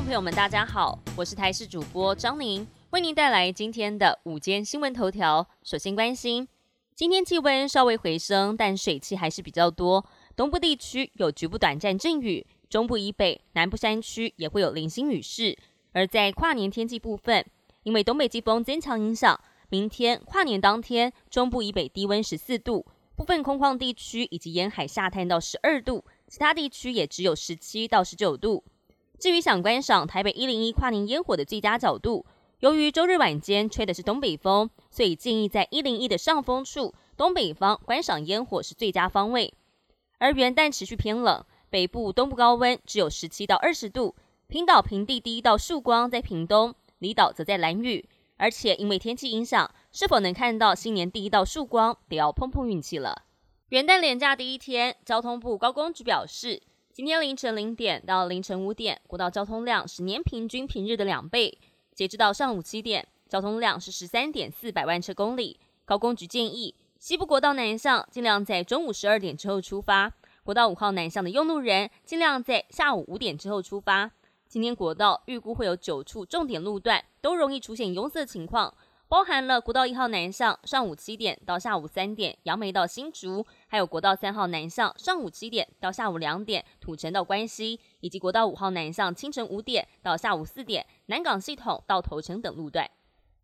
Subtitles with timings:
[0.00, 5.46] 朋友们，大家好，我是台视主播张宁，为您带来今天的午间新闻头条。
[5.64, 6.46] 首先关心，
[6.94, 10.06] 今天气温稍微回升，但水汽还是比较多，
[10.36, 15.58] 东部地区有局部短暂阵雨，中部以北、南部山区也会有零星雨势。
[15.92, 17.44] 而在跨年天气部分，
[17.82, 19.38] 因为东北季风增强影响，
[19.68, 22.86] 明天跨年当天，中部以北低温十四度，
[23.16, 28.64] 部分空旷地区以及沿海下探到十二度，其他地区也只有十七到十九度。
[29.18, 32.24] 至于想观赏台北一零一跨年烟火的最佳角度，
[32.60, 39.52] 由于周日晚间吹的是东北风，所以建议在一零一的上风处东北方观赏烟火是最佳方位。
[40.18, 44.14] 而元旦持续偏冷，北部、东部高温只有十七到二十度，
[44.46, 48.08] 平岛平地第一道曙光在屏东，离岛则在蓝屿。
[48.36, 53.22] 而且因为天气影响，是否能看到新年第一道曙光，得要碰碰运气了。
[53.70, 56.62] 元旦连假第一天，交通部高工局表示。
[56.98, 61.56] 今天凌晨零点到凌晨五点，国道交通量是年平均平日的两倍。
[61.94, 65.60] 截至到上午七点，交通量是十三点四百万车公里。
[65.84, 70.10] 高工局建议，西部国道南向尽量在中午十二点之后出发；
[70.42, 74.10] 国道五号南向的用路人尽量在下午五点之后出发。
[74.48, 78.74] 今天国道预估会有九处重点路段都容易出现拥塞情况。
[79.06, 92.90] 包含了国道一号南向上午七点到下午三点，杨梅到新竹；还有国道三号南向上午七点到下午两点，土城到关西；以及国道五号南向清晨五点到下午四点，南港系统到头城等路段。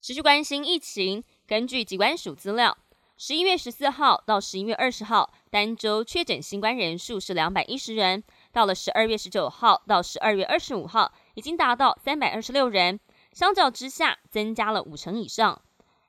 [0.00, 2.76] 持续关心疫情，根据疾管署资料，
[3.18, 12.98] 十一月十四号到十一月二十号，单周确诊新冠人数是两百一十人；到了十二月十九号到十二月二十五号，已经达到三百二十六人。
[13.32, 15.60] 相较之下，增加了五成以上。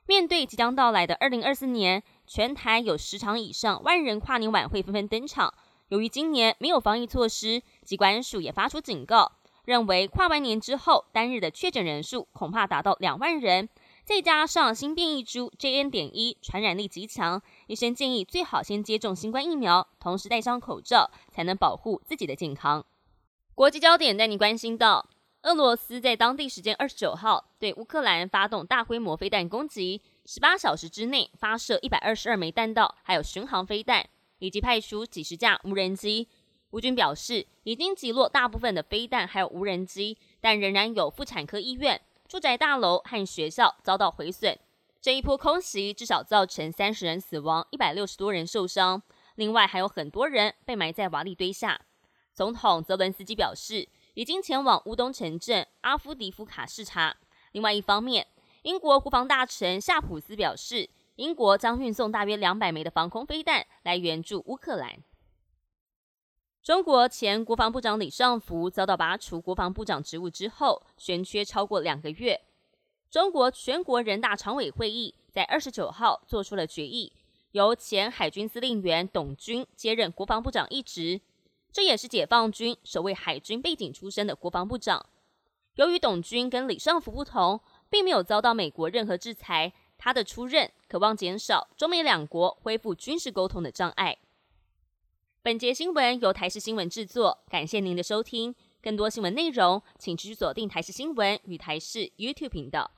[0.06, 5.52] 面对即将到来的二零二四年，全台有十场以上万人跨年晚会纷纷登场。
[5.88, 9.32] 由于今年没有防疫措施，机关署也发出警告，
[9.64, 13.68] 认为跨完年之后单日的确诊人数恐怕达到两万人。
[14.04, 15.90] 再加上新变异株 JN.
[15.90, 22.84] 点一传染力极强，医生建议最好先接种新冠疫苗，同时戴上口罩，才能保护自己的健康。
[23.54, 25.08] 国际焦点带你关心到。
[25.42, 34.06] 俄罗斯在当地时间二十九号对乌克兰发动大规模飞弹攻击，十八小时之内发射一百二十二枚弹道，还有巡航飞弹，
[34.40, 36.28] 以及派出几十架无人机。
[36.72, 44.58] 乌军表示，已经击落大部分的飞弹还有无人机，但仍然有妇产科医院、住宅大楼和学校遭到毁损。
[45.00, 49.02] 这一波空袭至少造成三十人死亡，一百六十多人受伤，
[49.36, 51.80] 另外还有很多人被埋在瓦砾堆下。
[52.34, 53.88] 总统泽伦斯基表示。
[54.14, 57.16] 已经前往乌东城镇阿夫迪夫卡视察。
[57.52, 58.26] 另外一方面，
[58.62, 65.02] 英国国防大臣夏普斯表示，英国将运送大约两百枚的防空飞弹来援助乌克兰。
[66.62, 72.40] 中国前国防部长李尚福遭到拔除国防部长职务之后，悬缺超过两个月。
[73.10, 77.12] 中国全国人大常委会议在二十九号做出了决议，
[77.52, 81.20] 由前海军司令员董军接任国防部长一职。
[81.72, 85.06] 这也是解放军首位海军背景出身的国防部长。
[85.76, 87.60] 由于董军跟李尚福不同，
[87.90, 94.18] 并没有遭到美国任何制裁，他的出任渴望减少中美两国恢复军事沟通的障碍。
[95.42, 98.54] 本节新闻由台视新闻制作，感谢您的收听。
[98.82, 102.90] 更多新闻内容，请继续锁定台视新闻与台视 YouTube 频道。